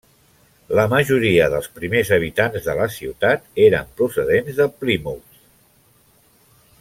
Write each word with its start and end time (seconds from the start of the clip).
La 0.77 0.85
majoria 0.93 1.49
dels 1.55 1.67
primers 1.75 2.11
habitants 2.17 2.65
de 2.69 2.75
la 2.81 2.87
ciutat 2.95 3.61
eren 3.69 3.93
procedents 4.01 4.59
de 4.63 4.67
Plymouth. 4.81 5.41